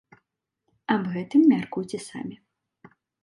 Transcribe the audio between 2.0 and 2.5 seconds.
самі.